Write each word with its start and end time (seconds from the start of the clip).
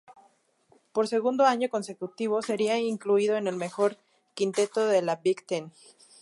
Por 0.93 1.05
segundo 1.07 1.45
año 1.45 1.69
consecutivo 1.69 2.41
sería 2.41 2.79
incluido 2.79 3.35
en 3.37 3.45
el 3.45 3.55
mejor 3.55 3.97
quinteto 4.33 4.83
de 4.87 5.03
la 5.03 5.17
Big 5.17 5.45
Ten. 5.45 5.71